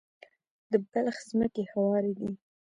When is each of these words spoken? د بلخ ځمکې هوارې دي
د 0.71 0.73
بلخ 0.91 1.17
ځمکې 1.29 1.63
هوارې 1.71 2.11
دي 2.19 2.29